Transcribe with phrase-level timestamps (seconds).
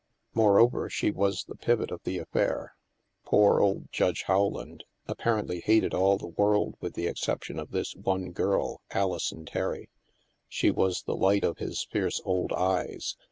[0.33, 2.73] Moreover, she was the pivot of the affair.
[3.23, 8.31] Poor old Judge Howland apparently hated all the world with the exception of this one
[8.31, 9.91] girl, Alison Terry.
[10.51, 13.15] •She was the light of his fierce old eyes.